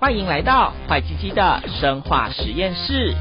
[0.00, 3.14] 欢迎来到坏鸡鸡的生化实验室，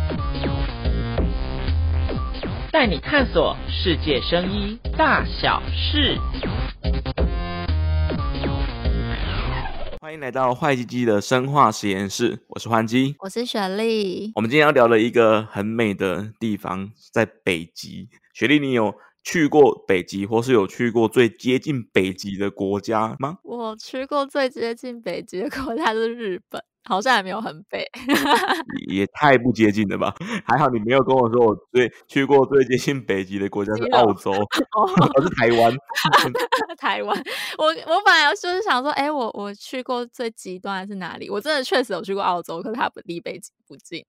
[2.71, 6.17] 带你探索世界生医大小事。
[10.01, 14.31] 欢迎来到坏鸡鸡的生化实验室，我是欢鸡，我是雪莉。
[14.35, 18.09] 我们今天要聊的一个很美的地方，在北极。
[18.33, 23.37] 雪莉，你有去过北极，或是有去过最接近北极的国家吗？
[23.43, 27.85] 我去过最接近北极的国家是日本，好像还没有很北，
[28.91, 30.13] 也太不接近了吧？
[30.45, 34.31] 还好你没有跟我说我最去过最接近北极的国家是澳洲，
[34.75, 35.73] 哦，是台湾。
[36.77, 37.23] 台湾，
[37.57, 41.29] 我我本来就是想说，哎，我我去过最极端的是哪里？
[41.29, 44.05] 我真的确实有去过澳洲，可是它不离北极不近。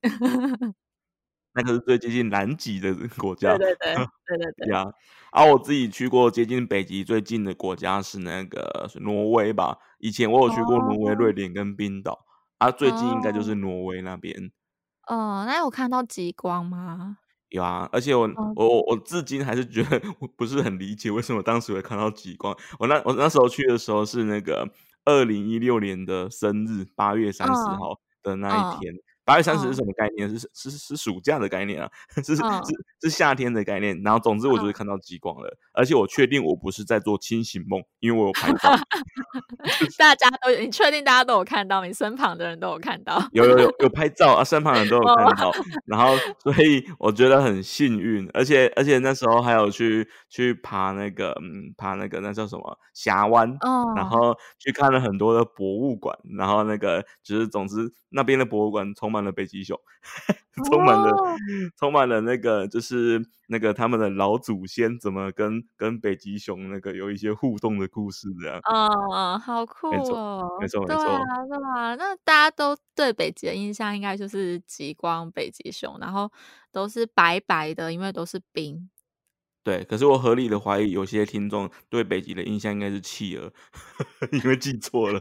[1.55, 3.95] 那个是最接近南极的国家，对对对
[4.27, 4.73] 对对对。
[4.73, 4.85] 呀，
[5.31, 9.79] 啊，我自己去过接近北极最近的国家是那个是挪威吧？
[9.99, 12.27] 以前我有去过挪威、瑞典跟冰岛，
[12.59, 14.51] 啊，最近应该就是挪威那边。
[15.07, 17.19] 哦，那有看到极光吗？
[17.51, 22.57] 有啊，而且我我我我至今还是觉得我不是很理解为什么当时会看到极光。
[22.81, 24.69] 我那我那时候去的时候是那个
[25.05, 28.93] 二零一六年的生日，八月三十号的那一天。
[29.25, 30.29] 八月三十是什么概念？
[30.29, 33.99] 嗯、是是是暑假的概念啊，是 是、嗯、是是夏天的概念。
[34.03, 38.77] 然后总之我就是看到极光了，嗯、而且我确定我不是在做清醒梦，因为我有拍照。
[39.97, 41.83] 大家都有，你确定大家都有看到？
[41.85, 43.19] 你身旁的人都有看到？
[43.33, 45.49] 有有有 有拍照啊，身旁的人都有看到。
[45.49, 45.55] 哦、
[45.87, 59.14] 然后所以我觉得很幸运，而且而且那时候还有去去爬那个嗯爬那个那叫什么峡湾，哦、然后去看了很多的博物馆，然后那个就是总之那边的博物馆从。
[59.15, 59.79] 充满了北极熊，
[60.67, 61.11] 充满了，
[61.79, 68.59] 充满了那个，就是那个他们的老祖先怎么跟跟北极熊那个有一些互动的故事，这样。
[68.65, 70.59] 哦，好酷哦！
[70.61, 71.95] 没错，没错，对啊，对啊。
[71.95, 76.31] 那大家都对北极的印象应该就是极光、北极熊，然后
[76.73, 78.91] 都是白白的，因为都是冰。
[79.63, 83.53] 对，可是我合理的怀疑，有些听众对北极的印象应该是企鹅，
[84.33, 85.21] 因为记错了。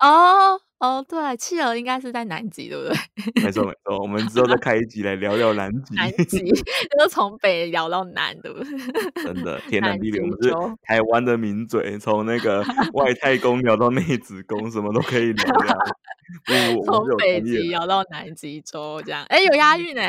[0.00, 0.60] 哦。
[0.80, 3.44] 哦，对，企鹅应该是在南极，对不对？
[3.44, 3.98] 没错，没错。
[4.00, 5.94] 我们之后再开一集来聊聊南 极。
[5.94, 6.56] 南极就
[7.02, 9.22] 是从北聊到南，对不对？
[9.22, 10.50] 真的， 天南地北，我们是
[10.82, 12.64] 台湾的名嘴，从那个
[12.94, 15.76] 外太空聊到内子宫，什么都可以聊聊。
[16.86, 20.02] 从北极聊到南极洲，这样，哎，有押韵呢？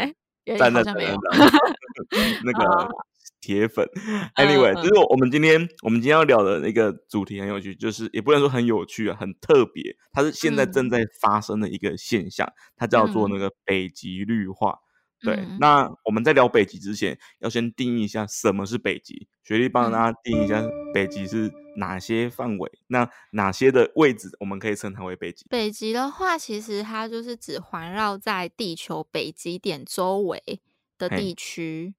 [0.57, 1.15] 好像没有。
[2.43, 2.87] 那个。
[3.41, 3.85] 铁粉
[4.35, 14.77] ，Anyway，就是我们今天我们今天要聊的那个主题很有趣，就是也不能说很有趣啊，很特别，它是现在正在发生的一个现象，嗯、它叫做那个北极绿化。
[15.23, 19.27] 嗯、对，那我们在聊北极之前，要先定义一下什么是北极。
[19.43, 20.63] 雪莉帮大家定义一下
[20.93, 25.45] 北极是哪些范围，那哪些的位置我们可以称它为北极？
[25.49, 30.41] 北极的话，其实它就是指环绕在地球北极点周围
[30.97, 31.93] 的地区。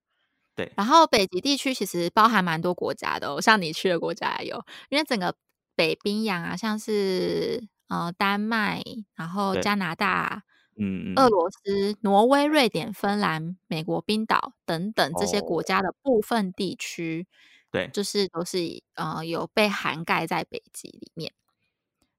[0.56, 5.34] 对，然后北极地区其实包含蛮多国家的哦，像你去的国家也有，因为整个
[5.74, 8.82] 北冰洋啊，像是呃丹麦，
[9.14, 10.42] 然后加拿大，
[10.76, 17.26] 嗯，俄罗斯、挪威、瑞典、芬兰、美国、冰岛等等这些国家的部分地区，
[17.70, 21.32] 对，就是都是呃有被涵盖在北极里面。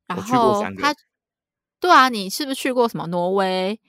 [0.07, 0.93] 然后它，
[1.79, 3.79] 对啊，你是不是去过什么挪威？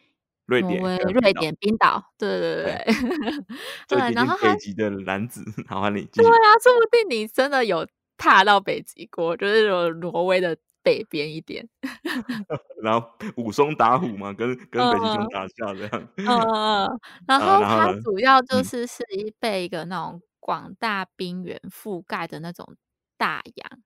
[0.46, 6.06] 瑞典、瑞典、冰岛，对对对对，对， 然后北极的男子， 好欢迎。
[6.12, 11.66] 对啊，说不定你真的有踏到北极过，就是有挪威的北边一点。
[12.82, 16.08] 然后武松打虎嘛，跟跟北极熊打架这样。
[16.16, 22.76] 嗯，然后它主要就是是一被一个那种广大冰原覆盖的那种
[23.16, 23.80] 大洋，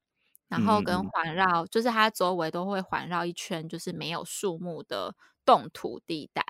[0.48, 5.14] 然后跟环绕，就是它周围都会环绕一圈，就是没有树木的。
[5.48, 6.44] 冻土地带，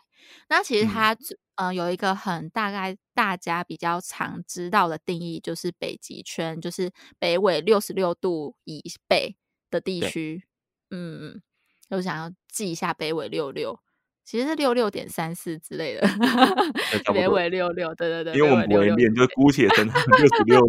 [0.49, 1.13] 那其实它
[1.55, 9.37] 嗯、呃、有一个很大概大家比较常知道的定义，就是北极圈，就是北纬六十六度以北
[9.71, 10.43] 的地区。
[10.89, 11.41] 对嗯，
[11.91, 13.79] 我想要记一下北纬六六，
[14.29, 16.07] 其实是六六点三四之类的。
[17.15, 20.61] 结尾六六，对对对，因为我们不会练，就姑且称它六十六。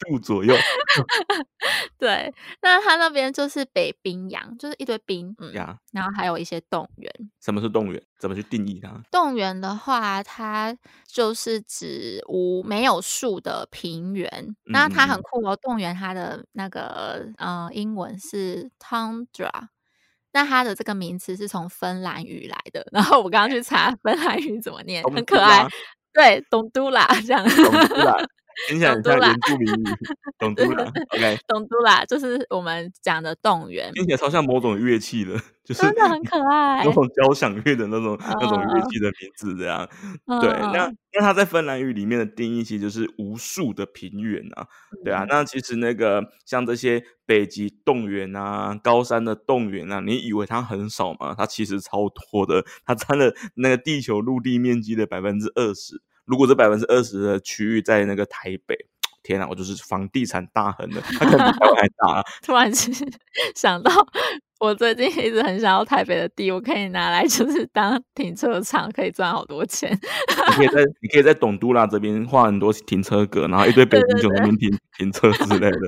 [0.00, 0.54] 度左右
[1.98, 2.32] 对，
[2.62, 7.12] 那它那边就是北冰洋，就是一堆冰，嗯，呀然后还有一些冻原。
[7.40, 8.00] 什么是冻原？
[8.20, 9.02] 怎么去定义它？
[9.10, 10.76] 冻原的话，它
[11.06, 14.28] 就是指无没有树的平原。
[14.30, 19.50] 嗯、那它很酷哦，冻原它的那个呃英文是 tundra，
[20.38, 22.86] 那它的这个名词是从芬兰语来的。
[22.92, 25.66] 然后我刚刚去查芬兰语怎么念，很可爱。
[26.12, 27.44] 对，东都啦这样。
[28.66, 29.84] 听起来很像原住民语，
[30.38, 30.84] 董都啦，
[31.14, 39.88] OK，董都啦，就是我们讲的动员，听起来超像某种乐器的，就是真的很可 爱，那种交响乐的那种、uh, 那种乐器的名字这样。
[40.26, 44.66] Uh, 对，那那它在芬兰语里面的定义其实就是无数的平原啊，
[45.04, 45.24] 对啊。
[45.28, 51.34] 那其实那个像这些北极冻原啊、高山的冻原啊，你以为它很少吗？
[51.36, 56.02] 它其实超多的，它占了那个地球陆地面积的百分之二十。
[56.28, 58.76] 如果这百分之二十的区域在那个台北，
[59.24, 62.22] 天哪，我就是房地产大亨了，他可能比台湾还大啊。
[62.42, 62.94] 突然间
[63.54, 63.90] 想到，
[64.60, 69.90] 我最近一直很想要台北的地，我可以拿来就是当停车场，可以赚好多钱。
[69.92, 75.78] 你可以在你可以在董都拉这边画很多停车格，然后一堆 北极熊那边停停车之类的，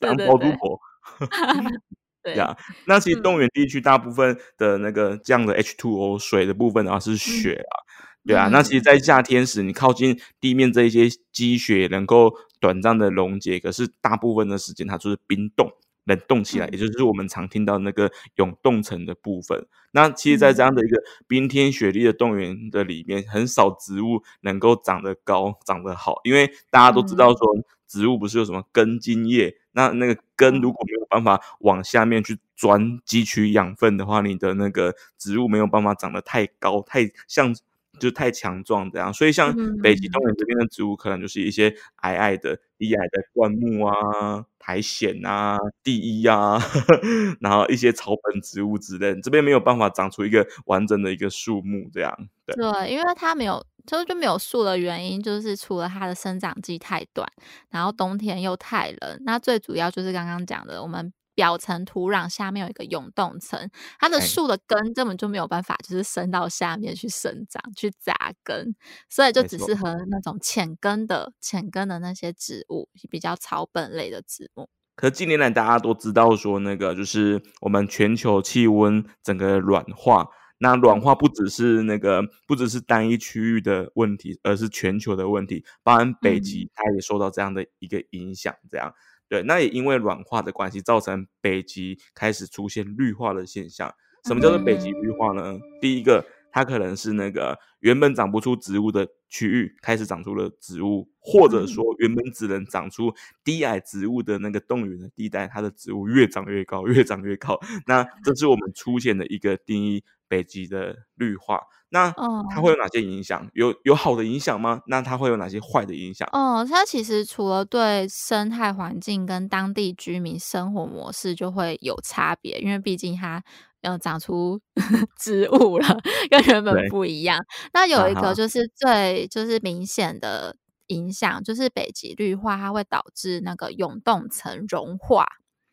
[0.00, 0.78] 当包租婆。
[2.24, 7.85] 对呀，那其实动员地区大部分的那个这样的 H2O 水的部分的话是雪啊。
[8.26, 15.70] 嗯对啊，那其实，在夏天时，你靠近地面这一些积雪能够短暂的溶解，可是大部分的时间它就是冰冻、
[16.04, 19.64] 冷冻起来，也就是我们常听到那个永冻层的部分。
[19.92, 27.38] 那其实，在这样的一个冰天雪地的冻原的里面，很少植物能够长得高、长得好，因为大家都知道说，
[27.86, 37.54] 植物不是有什么根茎叶，那那个根如果没有办法往下面去钻汲取养分的话，你的那个植物没有办法长得太高，太像。
[37.98, 46.58] 就太强壮这样，所以像北极冻原这边的植物，可能就是一些矮矮的、低矮的灌木啊、苔藓啊、地衣啊，
[47.40, 52.14] 然后一些草本植物之类，这边没有办法长出一个完整的一个树木这样。
[52.44, 57.26] 对，对，因为它没有，就就没有树的原因，就是除了它的生长季太短，
[57.70, 61.12] 然后冬天又太冷，那最主要就是刚刚讲的我们。
[61.36, 68.74] 表层土壤下面有一个永冻层，它的树的根根本就没有办法，就是伸到下面去生长、去扎根，
[69.08, 74.68] 所以就只适合那种浅根的、浅根的那些植物，比较草本类的植物。
[74.96, 88.94] 可是近年来大家都知道说，那个就是我们全球气温整个软化，那软化不只是那个不只是单一区域的问题，而是全球的问题，包含北极它也受到这样的一个影响，这样。
[89.28, 93.92] 对，那也因为软化的关系，造成北极开始出现绿化的现象。
[94.24, 95.52] 什么叫做北极绿化呢？
[95.52, 103.14] 嗯、第一个，它可能是那个原本长不出植物的区域开始长出了植物，或者说原本只能长出
[103.44, 107.56] 低矮植物的那个冻原的地带，它的植物越长越高，越长越高。
[107.86, 111.60] 那这是我们出现的一个定义北极的绿化。
[111.88, 112.12] 那
[112.50, 113.40] 它会有哪些影响？
[113.46, 114.80] 哦、有有好的影响吗？
[114.88, 116.28] 那它会有哪些坏的影响？
[116.32, 123.42] 哦，它其实除了对生态环境跟当地居民生活模式就会有差别，因为毕竟它
[123.82, 124.60] 要长出
[125.16, 125.96] 植物了，
[126.28, 127.38] 跟原本不一样。
[127.72, 130.56] 那有一个就是最就是明显的
[130.88, 135.24] 影响，就是北极绿化，它会导致那个永冻层融化。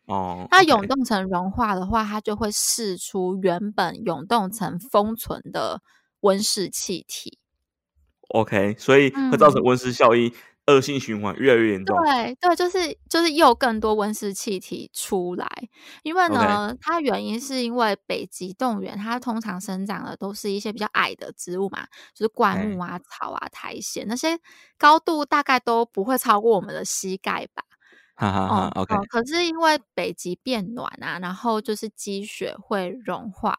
[0.05, 5.81] 哦，它永冻层融化的话，它就会释出原本永冻层封存的。
[6.23, 7.37] 温室气体
[8.29, 10.31] ，OK，所以会造成温室效应，
[10.67, 11.97] 恶、嗯、性循环越来越严重。
[11.97, 15.45] 对对，就是就是又更多温室气体出来，
[16.01, 21.85] 因为呢.它原因是因为北极冻原它通常生长的都是一些比较矮的植物嘛，
[22.15, 24.39] 就是灌木啊、草啊、苔藓，那些
[24.77, 27.65] 高度大概都不会超过我们的膝盖吧。
[28.15, 28.95] 哈哈哈，OK。
[29.09, 33.57] 可是因为北极变暖啊，然后就是积雪会融化，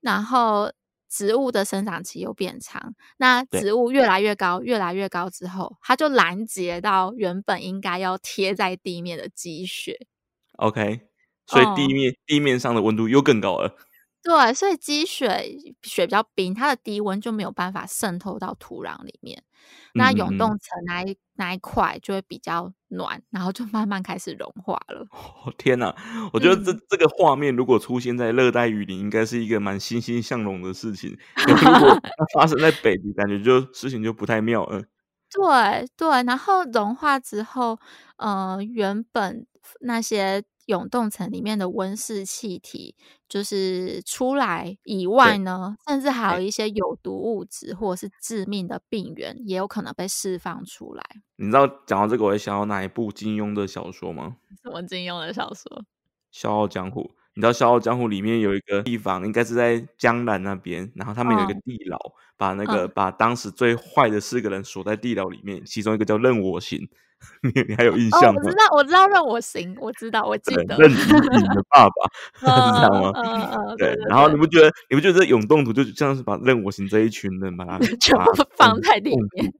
[0.00, 0.72] 然后。
[1.06, 10.08] 植物的生长期又变长，那植物越来越高，越来越高之后，它就拦截到原本应该要贴在地面的积雪。
[10.56, 11.02] OK，
[11.46, 13.76] 所以地面、哦、地面上的温度又更高了。
[14.24, 19.44] 对，所以积雪雪比较冰，它的低温就没有办法渗透到土壤里面。
[19.92, 25.06] 那永冻层那一那一块就会比较暖，然后就慢慢开始融化了。
[25.10, 25.94] 哦、天哪！
[26.32, 31.16] 我觉得这、嗯、这个画面如果出现在热带雨林，应该是一个蛮欣欣向荣的事情。
[31.46, 34.82] 如果它 发生在北极，感觉就事情就不太妙了。
[35.30, 37.78] 对对，然后融化之后，
[38.16, 39.46] 呃，原本
[39.80, 40.42] 那些。
[40.66, 42.94] 永冻层里面的温室气体
[43.28, 51.02] 就是出来以外呢，甚至还有一些有毒物质或者是致命的病原，也有可能被释放出来。
[51.36, 54.36] 你知道讲到这个，我会想到哪一部金庸的小说吗？
[54.62, 55.82] 什么金庸的小说？
[56.30, 57.00] 《笑傲江湖》。
[57.36, 66.88] 你知道《笑傲江湖》里面有一个地方，应该是在江南那边，然后他们有一个地牢，嗯、把那个、嗯、把当时最坏的四个人锁在地牢里面，其中一个叫任我行。
[67.42, 68.40] 你你还有印象吗？
[68.40, 70.76] 哦、我知道，我知道任我行，我知道，我记得。
[70.76, 71.92] 任盈盈的爸爸，
[72.38, 73.12] 知道吗？
[73.22, 73.76] 嗯嗯。
[73.76, 79.52] 对，然后你不觉得你不觉得这永动图就像是把任我行这一群人把它 全部放在里面？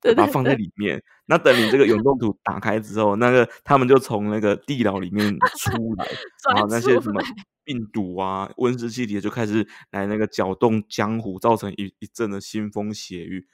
[0.00, 1.02] 对，把它放在里面。
[1.26, 6.06] 那等你这个永动图打开之后，那个他们就从那个地牢里面出来，
[6.52, 7.22] 然后那些什么
[7.64, 13.46] 病毒啊、温室气体就开始来那个搅动江湖，造成一一阵的腥风血雨。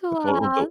[0.00, 0.10] 对
[0.44, 0.64] 啊。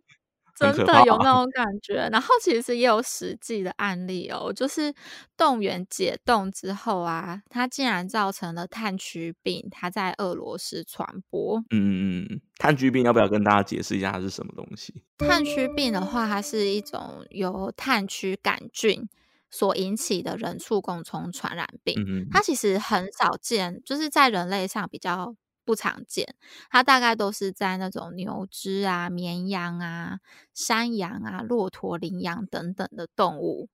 [0.56, 4.94] 真的有那种感觉，然后其实也有实际的案例哦，就是
[5.36, 11.60] 冻原解冻之后啊，它竟然造成了炭疽病，它在俄罗斯传播。
[11.72, 15.04] 嗯嗯嗯，炭疽病要不要跟大家解释一下它是什么东西？
[15.18, 19.10] 炭疽病的话，它是一种由炭疽杆菌
[19.50, 21.96] 所引起的人畜共通传染病。
[21.98, 25.36] 嗯嗯，它其实很少见，就是在人类上比较。
[25.66, 26.36] 不常见，
[26.70, 30.20] 它大概都是在那种牛只啊、绵羊啊、
[30.54, 33.70] 山羊啊、骆驼、羚羊等等的动物，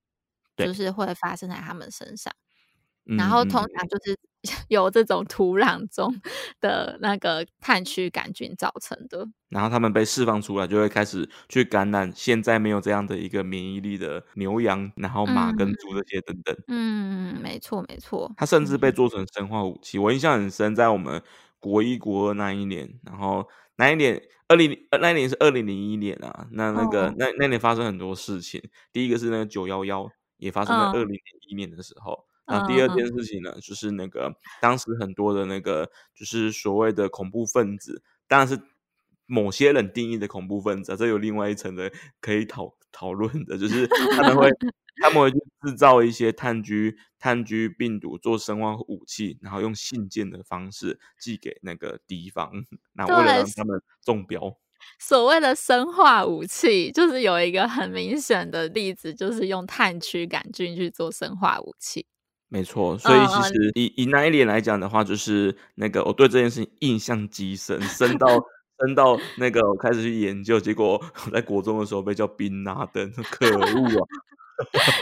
[0.58, 2.34] 就是会发生在他们身上。
[3.18, 4.18] 然后通常就是
[4.70, 6.14] 由这种土壤中
[6.62, 9.28] 的那个炭疽杆菌造成的。
[9.50, 16.56] 然后他们被释放出来，就会开始去感染现在没有这样的一个免疫力的牛羊，然后马跟猪这些等等。
[16.68, 18.32] 嗯，没错没错。
[18.38, 21.22] 它甚至被做成生化武器，我印象很深，在我们。
[21.62, 26.48] 国一、国二那一年，然后那一年，二零那一年是二零零一年啊。
[26.52, 27.16] 那那个、oh.
[27.18, 28.62] 那那年发生很多事情。
[28.92, 32.26] 第一个是那个九幺幺，也发生在二零零一年的时候。
[32.48, 32.68] 那、oh.
[32.68, 38.60] 第二件事情呢，就是那个当时很多的那个就是所谓的恐怖分子，当然是
[39.28, 41.90] 某些人定义的恐怖分子，这有另外一层的
[42.20, 44.50] 可以讨讨论的，就是他们会。
[45.02, 52.52] 他们会去制造一些炭疽炭疽病毒做生化武器，然后用信件的方式寄给那个敌方，
[52.94, 54.58] 那为了让他们中标。
[55.00, 62.06] 所谓的生化武器，就是有一个很明显的例子，就是用炭疽杆菌去做生化武器。
[62.50, 68.28] 没错，所以其实以、嗯、以那一年来讲的话，就是那个我对这件事情印象极深，深到
[68.82, 74.08] 登到那个我开始去研究，结果我在国中的时候被叫宾拉登， 可恶啊！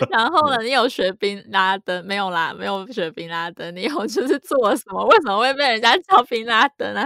[0.09, 0.57] 然后呢？
[0.63, 2.53] 你有学宾拉登没有啦？
[2.57, 5.05] 没有学宾拉登，你有就是做了什么？
[5.05, 7.03] 为什么会被人家叫宾拉登啊？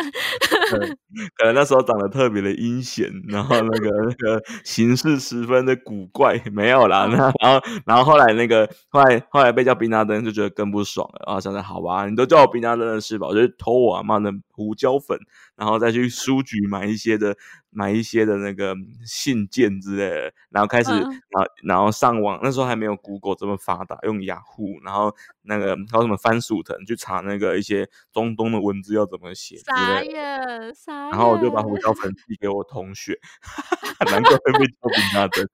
[1.37, 7.07] 可能那时候长得特别的阴险，然后那个那个形式十分的古怪，没有啦。
[7.09, 11.39] 那然后然后后来那个后来后来被叫宾拉登，就觉得更不爽了啊！
[11.39, 13.27] 想想好吧，你都叫我宾拉登的是吧？
[13.27, 15.17] 我就偷我阿妈的胡椒粉，
[15.55, 17.35] 然后再去书局买一些的。
[17.73, 18.75] 买一些的那个
[19.05, 30.73] 信件之类的，然后开始，嗯、然后然后上网，那时候还没有 Google 这么发达，用雅虎，然后那个还有什么番薯藤去查那个一些中东的文字要怎么写之类的，
[31.11, 33.19] 然后我就把胡椒粉 寄给我同学，
[34.11, 35.47] 难怪会被叫宾拉登。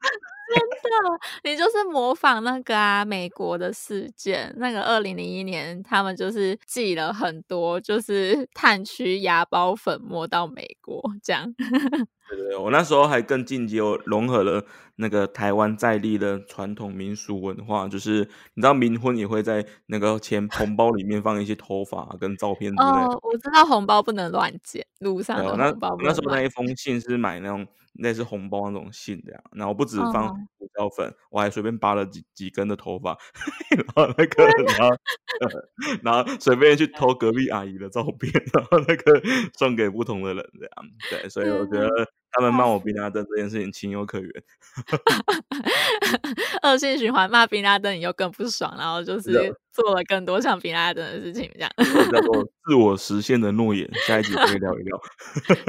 [0.50, 11.54] 真的，你就是模仿那个啊，美国的事件，那个二零零一年，他们就是寄了很多就是炭疽芽孢粉末到美国，这样。
[12.30, 14.64] 对对对，我那时候还更进阶，我融合了
[14.96, 18.20] 那个台湾在地的传统民俗文化，就是
[18.54, 23.06] 你知道冥婚也会在那个钱红包里面放一些头发跟照片之类的。
[23.06, 26.06] 哦，我知道红包不能乱捡，路上的红包不能。
[26.06, 27.68] 那那时候那一封信是买那种。
[27.94, 31.16] 类似红包那种信这样，然后不止放胡椒粉，oh.
[31.32, 33.18] 我还随便拔了几几根的头发，
[33.76, 34.46] 然后那个，
[34.78, 34.96] 然后，
[36.04, 39.22] 然后随便去偷隔壁阿姨的照片，然后那个
[39.58, 40.72] 送给不同的人这样，
[41.10, 41.90] 对，所以我觉得
[42.32, 44.32] 他们骂我宾拉登这件事情情有可原。
[46.64, 49.32] 恶性循环，骂宾拉登你又更不爽，然后就是
[49.72, 51.72] 做了更多像宾拉登的事情，这样
[52.12, 53.90] 叫做 自我实现的诺言。
[54.08, 54.98] 下一集可以聊一聊。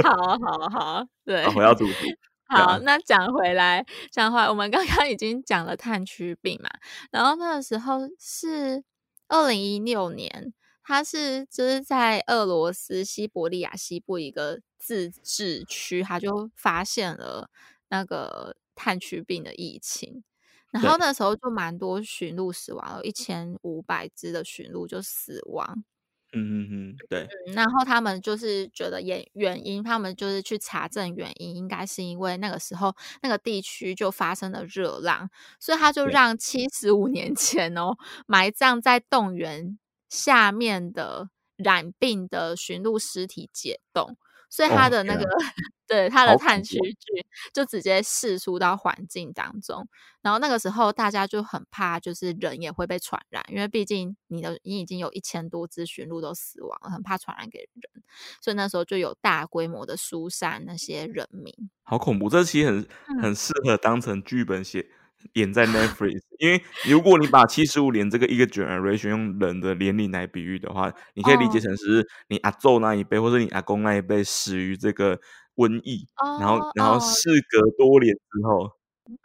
[0.02, 2.16] 好好好，对，回到主题。
[2.48, 6.68] 好，那讲回来，讲回来，我们刚刚已经讲了炭疽病嘛，
[7.12, 8.82] 然后那个时候是
[9.28, 10.52] 二零一六年，
[10.90, 17.48] 它是就是在俄罗斯西伯利亚西部一个自治区，他就发现了
[17.90, 20.24] 那个炭疽病的疫情，
[20.72, 25.84] 然后那时候就蛮多驯鹿死亡了，一千五百只的驯鹿就死亡。
[26.32, 27.54] 嗯嗯嗯，对、嗯。
[27.54, 35.30] 然后他们就是觉得原原因，他们就是去查证原因，应该是因为那个时候那个地区就发生了热浪，
[35.60, 39.78] 所以他就让七十五年前哦埋葬在冻原
[40.10, 44.18] 下面的染病的驯鹿尸体解冻。
[44.52, 45.38] 所以它的那个，哦、
[45.86, 47.24] 对它的炭疽菌
[47.54, 49.86] 就直接释出到环境当中，
[50.22, 58.02] 然后那个时候大家就很怕，就是人也会被传染，因为毕竟你的你已经有一千多只驯鹿都死亡了，很怕传染给人，
[58.42, 61.54] 所以那时候就有大规模的疏散那些人民。
[61.84, 62.66] 好恐怖，这其实
[63.06, 64.80] 很很适合当成剧本写。
[64.80, 64.99] 嗯
[65.34, 75.18] 演在 Netflix，因为如果你把七十五年这个一个 generation 用人的年龄来比喻的话，你可以理解成是你阿祖那一辈或者你阿公那一辈死于这个
[75.56, 78.72] 瘟疫，哦、然后然后事隔多年之后，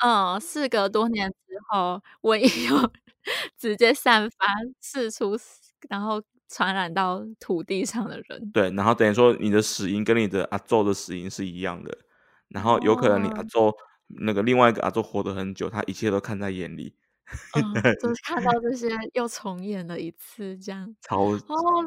[0.03, 1.07] 嗯，事隔多。
[1.09, 1.35] 年之
[1.69, 2.91] 后，瘟疫又
[3.57, 4.45] 直接散发
[4.81, 5.37] 四处，
[5.89, 8.51] 然后传染到土地上的人。
[8.51, 11.97] 对，然后等于说你的死因跟你的阿祖的死因是一样的，
[12.49, 13.73] 然后有可能你阿祖、哦、
[14.19, 16.95] 那个另外一个阿周活得很久，他一切都看在眼里。
[17.57, 21.39] 嗯，就是看到这些又重演了一次，这样超哦，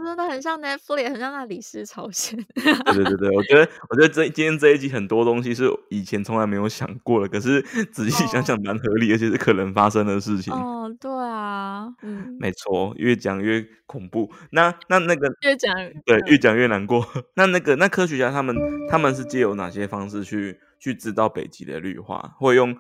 [0.05, 2.37] 真的很像 Netflix，很像那李氏朝鲜。
[2.57, 10.53] 对对对对，我觉得我觉得这今天这一集很多东西是以前从来没有想过的，可是 仔细想想蛮合理，哦、而且是可能发生的事情。
[10.53, 14.33] 哦，对啊，嗯，没错，越讲越恐怖。
[14.51, 15.73] 那那那个越讲
[16.05, 17.07] 对，越讲越难过。
[17.37, 18.57] 那那个那科学家他们
[18.91, 22.79] 他们是借由哪些方式去去知道北极的绿化，会用？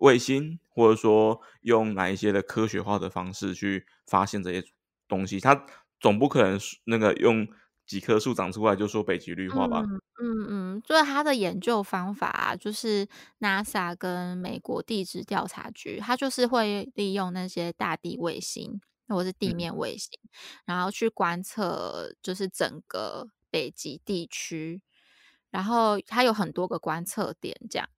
[0.00, 4.64] 卫星，或者说用哪一些的科学化的方式去发现这些
[5.06, 5.66] 东西，它
[6.00, 7.46] 总不可能那个用
[7.86, 9.82] 几棵树长出来就说北极绿化吧？
[9.86, 13.06] 嗯嗯嗯，就是他的研究方法啊，就是
[13.40, 20.30] NASA 跟美国地质调查局，它就是会利用那些大地卫星或者是地面卫星，嗯、
[20.64, 24.80] 然后去观测就是整个北极地区，
[25.50, 27.88] 然后它有很多个观测点，这样，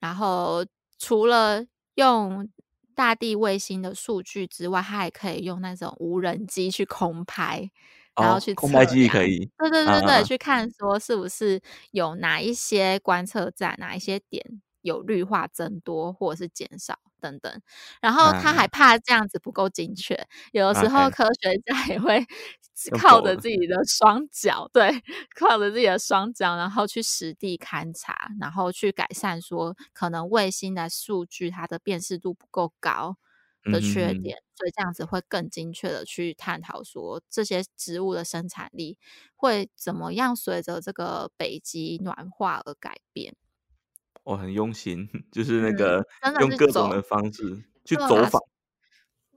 [0.00, 0.64] 然后。
[1.00, 1.64] 除了
[1.94, 2.48] 用
[2.96, 7.70] 大地卫星的数据之外，它还可以用那种无人机去空拍，
[8.16, 11.60] 哦、然后去空拍机可以，对对对对，啊、去看说是不是
[11.92, 14.44] 有哪一些观测站、哪一些点
[14.82, 17.62] 有绿化增多或者是减少等等。
[18.00, 22.26] 然后他还怕这样子不够精确，啊、有的时候科学家也会。
[22.98, 25.02] 靠着自己的双脚，对，
[25.34, 33.16] 靠着自己的双脚，然后去实地勘察，然后去改善说可能卫星的数据它的辨识度不够高
[33.64, 38.96] 的缺点，嗯、所以这样子会更精确的去探讨说这些植物的生产力
[39.34, 43.34] 会怎么样随着这个北极暖化而改变。
[44.24, 48.40] 我很用心， 就是那个、嗯、用各种的方式去走访。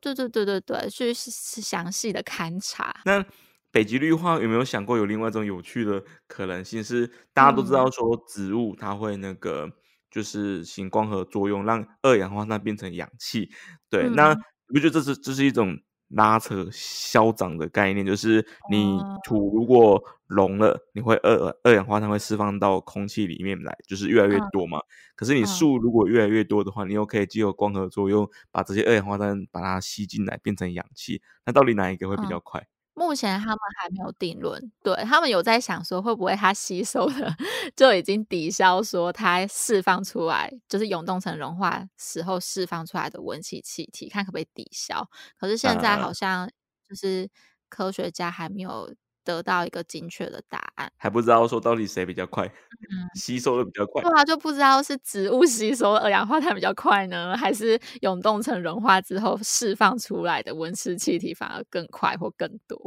[0.01, 2.93] 对对对对对，去详细的勘察。
[3.05, 3.23] 那
[3.71, 6.83] 北极绿化有没有想过有另外一种有趣的可能性？
[6.83, 9.71] 是大家都知道说植物它会那个
[10.09, 13.49] 就是行光合作用，让二氧化碳变成氧气。
[13.89, 15.77] 对，嗯、那你不觉得这是这是一种？
[16.13, 24.81] 拉扯消长的概念，就是你土如果融了，你会二二氧化碳会释放到空气里面来，就是越来越多嘛。
[25.15, 31.21] 可是你树如果越来越多的话，你又可以借由光合作用把这些二氧化碳把它吸进来，变成氧气。
[31.45, 32.65] 那到底哪一个会比较快？
[32.93, 37.33] 目前他们还没有定论，对，他们有在想说会不会它吸收的
[37.75, 45.09] 就已经抵消说它释放出来，就是永冻层融化时候释放出来的温气气体，看可不可以抵消。
[45.37, 46.49] 可是现在好像
[46.87, 47.29] 就是
[47.69, 54.03] 科学家还没有得到一个精确的答案，还不知道说到底谁比较快，嗯，吸收的比较快。
[54.03, 62.77] 对啊，就不知道是植物 吸收二氧化碳比较快呢，还是永冻层融化之后释放出来的温室气体反而更快或更多。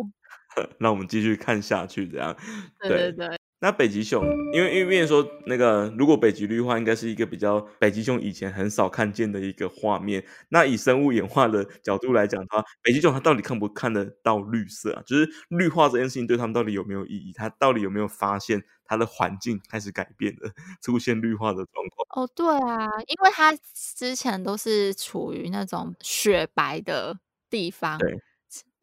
[0.79, 2.37] 那我们继续看下去，这样。
[2.81, 3.39] 对对对。
[3.65, 4.23] 那北极熊，
[4.53, 10.23] 因为因为说那个，如果北极绿化，应该是一个比较北极熊以前很少看见的一个画面。
[10.51, 15.03] 那以生物演化的角度来讲的话，北极熊它到底看不看得到绿色啊？
[15.07, 17.33] 就是绿化这件事情对他们到底有没有意义？
[17.35, 20.51] 它到底有没有发现它的环境开始改变了，
[20.83, 22.23] 出现绿化的状况？
[22.23, 23.57] 哦，对啊，因为它
[23.97, 27.97] 之前都是处于那种雪白的地方。
[27.97, 28.21] 对。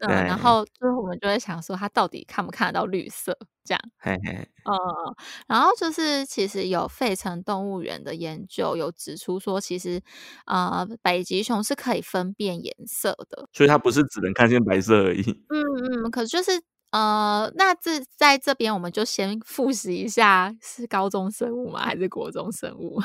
[0.07, 3.37] 嗯，然后最后我们就会想说，它到底看不看得到绿色？
[3.63, 4.33] 这样，嘿嘿，
[4.65, 4.73] 嗯，
[5.47, 10.01] 然后就是其实有费城动物园的研究有指出说，其实
[10.47, 15.21] 呃，北极熊是可以分辨颜色的，所以它不是只能看见白色而已。
[15.49, 16.59] 嗯嗯，可是就是
[16.91, 21.81] 呃，那这在这边我们就先复习一下，是高中生物吗？
[21.85, 22.99] 还是国中生物？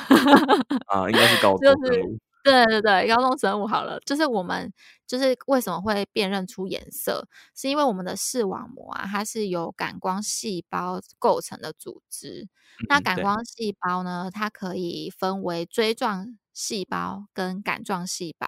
[0.88, 1.84] 啊，应该是高 中生物。
[1.84, 2.18] 就是
[2.52, 4.72] 对对对，高中生物好了，就是我们
[5.06, 12.48] 就是为什么会辨认出颜色，是因为我们的视网膜啊，它是由感光细胞构成的组织。
[12.78, 18.46] 嗯、那感光细胞呢，它可以分为锥状细胞跟杆状细胞。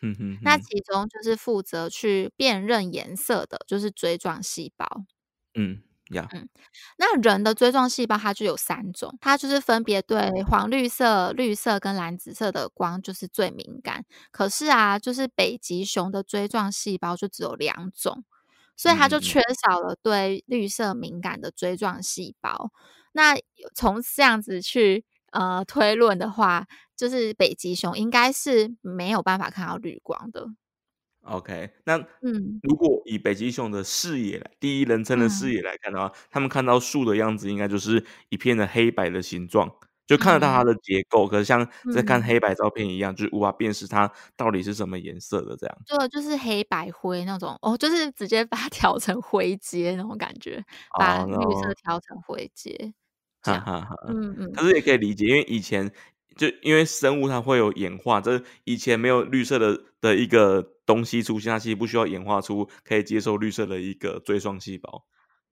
[0.00, 5.04] 嗯哼哼，那其中就是负责去辨认颜色的，就是锥状细胞。
[5.54, 5.87] 嗯。
[6.10, 6.26] Yeah.
[6.32, 6.48] 嗯，
[6.96, 14.04] 那人的锥状细胞它就有三种，它就是分别对黄绿色、绿色跟蓝紫色的光就是最敏感。
[14.30, 18.24] 可是啊，就是北极熊的锥状细胞就只有两种，
[18.74, 22.70] 所以它就缺少了对绿色敏感的锥状细胞。
[22.72, 22.80] 嗯、
[23.12, 23.36] 那
[23.74, 26.66] 从这样子去呃推论的话，
[26.96, 30.46] 就是北极熊应该是没有办法看到绿光的。
[31.28, 39.70] OK，那嗯，如果以北极熊的视野来，第一人称的视野来看的话，嗯、他们看到树的样子，应该就是一片的黑白的形状，
[40.06, 41.26] 就看得到它的结构。
[41.26, 45.78] 嗯、可是像在看黑白照片一样，嗯、就是无法辨识它到底是什么颜色的这样。
[45.86, 50.64] 对，就是黑白灰那种哦，就是直接把它 调成灰阶那种感觉，
[50.98, 52.92] 把绿色调成灰阶。
[53.42, 53.94] 哈哈哈。
[54.08, 54.52] 嗯嗯。
[54.52, 55.90] 可是也可以理解，因为以前。
[56.36, 65.04] 就因为生物它会有演化，这以前没有绿色的的一个东西出现，它其实不需要演化出可以接受绿色的一个锥状细胞。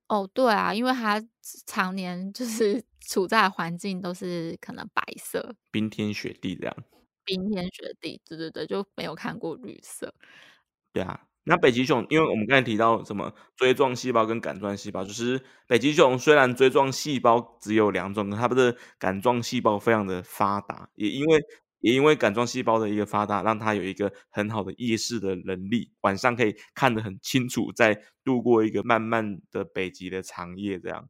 [0.08, 1.22] 哦，对啊，因为它
[1.66, 6.76] 常年就是 处在环境都是可能白色，冰天雪地这样。
[7.24, 10.14] 冰天雪地，对对对，就没有看过绿色。
[10.92, 11.20] 对啊。
[11.48, 21.40] 那北极熊，因为我们刚才提到什么锥状细胞跟杆状细胞，就是北极熊虽然锥状细胞只有两种，它的杆状细胞非常的发达，也因为
[21.86, 31.08] 也因为感状细胞的一个发达，让它有一个很好的夜视的能力，晚上可以看得很清楚，在度过一个漫漫的北极的长夜这样。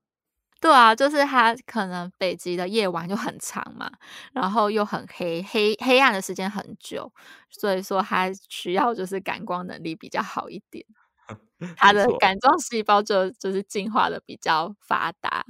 [0.61, 3.91] 对啊，就是它可能北极的夜晚就很长嘛，
[4.35, 7.11] 然后又很黑，黑黑暗的时间很久，
[7.49, 10.85] 所以说它需要就是感光能力比较好一点。
[11.77, 15.43] 它的感状细胞就就是进化的比较发达，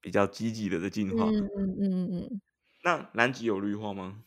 [0.00, 1.26] 比较积极的在进化。
[1.26, 2.40] 嗯嗯嗯嗯。
[2.84, 4.22] 那南极有绿化吗？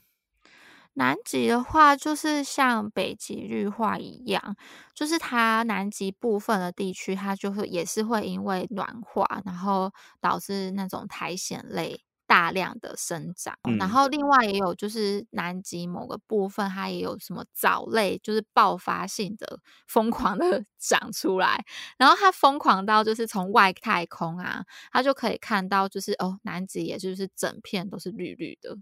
[0.97, 4.55] 南极的话，就是像北极绿化一样，
[4.93, 13.57] 就是它南极部分的地区，它就是也是会因为暖化，然后导致那种苔藓类大量的生长。
[13.63, 21.65] 嗯、然后另外也有就是南极某个部分，它也有什么藻类，就是爆发性的 疯狂的长出来。
[21.97, 28.77] 然后它疯狂到就是从外太空啊，它就可以看到就是哦，南极也就是整片都是绿绿的。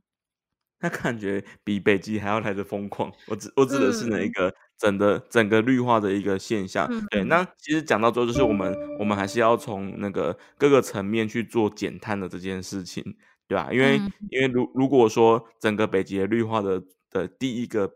[0.83, 3.09] 那感觉比北极还要来的疯狂。
[3.27, 6.85] 我指我指的是那一个整的、嗯、整个绿化的一个现象。
[6.91, 13.01] 嗯、对，那其实讲到最后，就是我们我们还是要从那个各个层面去做减碳的这件事情，
[13.47, 13.69] 对吧？
[13.71, 17.89] 因为、嗯、因为如如果说整个北极的绿化的的第一个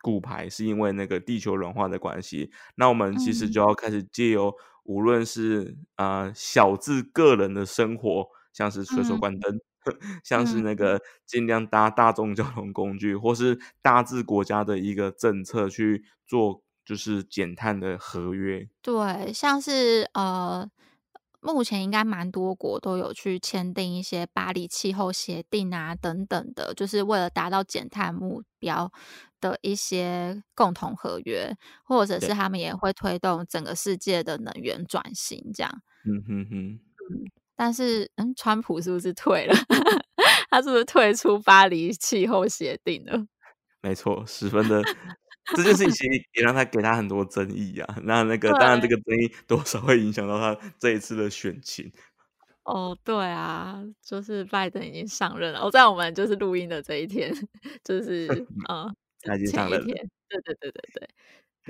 [0.00, 9.52] 骨牌是因为那个地球软化的关系，那我们其实就要开始借由无论是啊、呃、小至个人的生活，像是随手关灯。
[9.56, 9.60] 嗯
[10.24, 18.68] 像是那个尽量搭大众交通工具，嗯、或是大致国家的一个政策去做，就是减碳的合约。
[18.82, 20.68] 对，像是呃，
[21.40, 28.90] 目前应该蛮多国都有去签订一些巴黎气候协定啊等等的，就是为了达到减碳目标
[29.40, 35.82] 的一些共同合约，或者是他们也会推动整个世界的能源转型，这样。
[36.04, 37.30] 嗯哼哼，嗯。
[37.58, 39.54] 但是，嗯，川普是不是退了？
[40.48, 43.26] 他是不是退出巴黎气候协定了？
[43.82, 44.80] 没错，十分的
[45.56, 47.96] 这件事情也让他给他很多争议啊。
[48.04, 51.90] 那那个，当然这个争议多少会影响到他这一次的选情。
[52.62, 55.60] 哦，对啊，就是拜登已经上任了。
[55.60, 57.32] 我、哦、在我们就是录音的这一天，
[57.82, 58.28] 就是
[58.68, 59.86] 嗯，他已经上任了。
[59.86, 61.08] 对对对对对。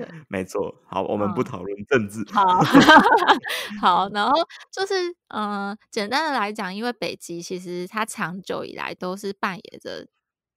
[0.29, 2.23] 没错，好，我们不讨论政治。
[2.31, 2.43] 好，
[3.81, 4.33] 好，然后
[4.71, 10.07] 就是，嗯、呃，简单的来讲，因为北极其实它长久以来都是扮演着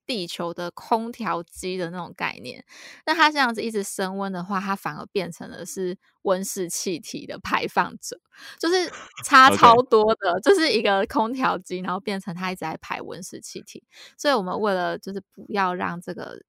[0.05, 2.64] 地球的空调机的那种概念。
[3.07, 8.18] 那它这样子一直升温的话，它反而变成了是温室气体的排放者，
[8.59, 8.90] 就是
[9.24, 13.83] 差超多的.就是一个空调机，然后变成它一直在排温室气体。
[14.18, 16.40] 所以我们为了就是不要让这个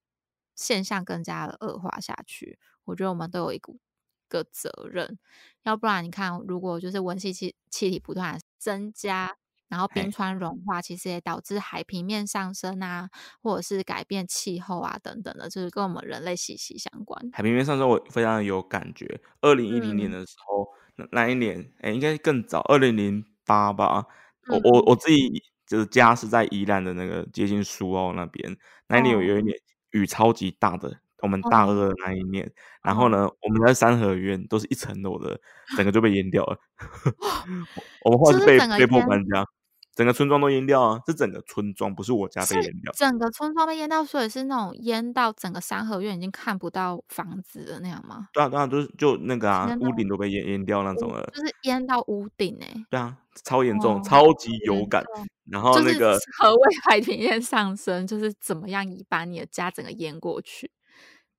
[0.55, 2.59] 现象更加的恶化下去。
[2.85, 3.79] 我觉得我们都有一股
[4.27, 5.17] 个责任，
[5.63, 9.37] 要不然你看，如果就是温室气气体不断增加，
[9.69, 13.09] 然后冰川融化，其实也导致海平面上升啊，
[13.41, 17.29] 或者是改变气候啊等等的，就是跟我们人类息息相关。
[17.31, 19.21] 海平面上升我非常有感觉。
[19.41, 24.05] 二零一零年的时候，嗯、那一年，哎，应该更早，二零零八吧。
[24.47, 28.55] 嗯、我我我自己就是家是在宜兰的那个接近苏澳那边，
[28.87, 29.57] 那一年有有一年
[29.93, 30.99] 雨超级大的。
[31.19, 32.51] 我们大二的那一年，哦、
[32.83, 35.39] 然后呢，我们在三合院都是一层楼的，
[35.77, 36.57] 整个就被淹掉了。
[38.03, 39.47] 我们后来是被被迫搬家，
[39.95, 40.99] 整个村庄都淹掉啊！
[41.05, 42.91] 是整个村庄，不是我家被淹掉。
[42.93, 48.27] 整个村庄被淹掉，所以是那种淹到整个三合院已经看不到房子的那样吗？
[48.33, 51.23] 对啊，对啊，就是就那个啊，屋顶都被淹淹掉那种了。
[51.33, 52.85] 就是淹到屋顶哎、欸。
[52.89, 55.03] 对啊，超严重，哦、超级有感。
[55.51, 58.07] 然后那个何谓海平面上升？
[58.07, 60.71] 就是怎么样把你的家整个淹过去？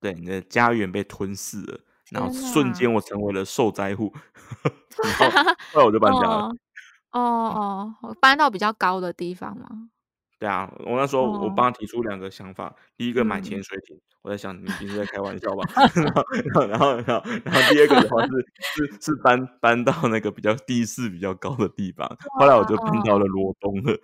[0.00, 1.80] 对，你的家园被吞噬了，
[2.12, 4.12] 然后瞬间我成为了受灾户，
[5.02, 6.36] 然后后来我就搬家了。
[6.46, 6.56] 哦
[7.14, 9.88] 哦哦，搬到比较高的地方吗？
[10.38, 15.62] 对啊，我那时候我帮他提出两个想法，哦、第一个买潜水艇，嗯、我在想你平时在开玩笑吧，
[15.94, 18.30] 然后然后然后然后第二个的话是
[18.76, 22.06] 是是搬搬到那个比较地势比较高的地方，
[22.38, 23.98] 后来我就搬到了罗东了，哦、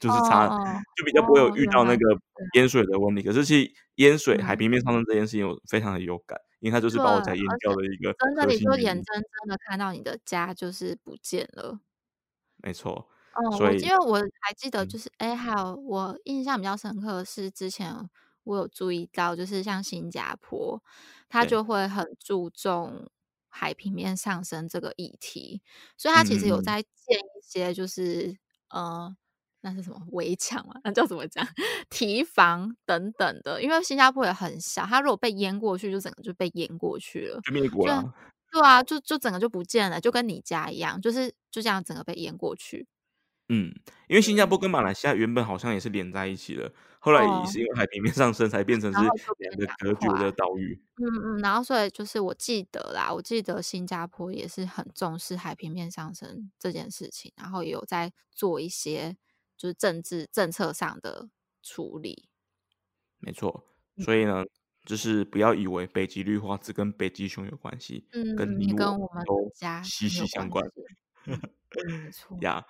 [0.00, 0.58] 就是差、哦、
[0.96, 2.18] 就比较不会有遇到那个
[2.54, 3.20] 淹水的问题。
[3.20, 11.78] 哦、可是其实淹水、嗯、海平面上升这件事情我非常的有感，因为它就是把我家淹掉的一个真的，你就眼睁睁的看到你的家就是不见了，
[12.64, 13.06] 没错。
[13.34, 17.92] 哦，我因为我还记得，就是哎、嗯，还有我印象比较深刻的是，之前
[18.44, 20.82] 我有注意到，就是像新加坡，
[21.28, 23.10] 它就会很注重
[23.48, 25.60] 海平面上升这个议题，
[25.98, 28.28] 所以它其实有在建一些，就是、
[28.68, 29.16] 嗯、呃，
[29.62, 30.74] 那是什么围墙嘛？
[30.84, 31.46] 那叫怎么讲？
[31.90, 33.60] 堤防等等的。
[33.62, 38.14] 因为新加坡也很小，它如果被淹过去，就整个就被淹过去了，就灭国了。
[38.54, 42.86] 对啊，就就整个就不见了，就跟你家一样，就是就这样整个被淹过去。
[43.48, 43.74] 嗯，
[44.06, 50.80] 因为新加坡跟马来西亚原本好像也是连在一起的，后来也是因为海平面上升才变成是两个隔绝的岛屿。
[50.96, 59.16] 嗯嗯，然后所以就是我记得啦，我记得新加坡也是很重视海平面上升这件事情，然后也有在做一些
[59.56, 61.28] 就是政治政策上的
[61.60, 62.28] 处理。
[63.18, 63.64] 没错，
[63.98, 64.48] 所以呢，嗯、
[64.84, 70.64] 就是不要以为北极绿化只跟北极熊有关系，嗯，跟你跟我们家息息相关。
[71.74, 72.64] 没错呀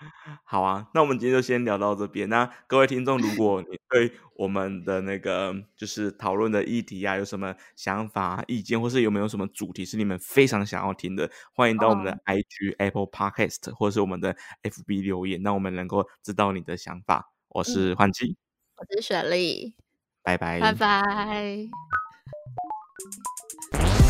[0.45, 2.27] 好啊，那我们今天就先聊到这边。
[2.31, 12.77] 那各位听众，如果你对我们的那个就是讨论的议题啊，有什么想法、意见，或是有没有什么主题是你们非常想要听的，欢迎到我们的 IG、oh.
[12.79, 17.31] Apple Podcast 或是我们的 FB 留言，让我们能够知道你的想法。
[17.49, 18.35] 我是欢基，
[18.77, 19.75] 我是雪莉，
[20.23, 22.04] 拜拜，拜拜。
[22.97, 24.04] you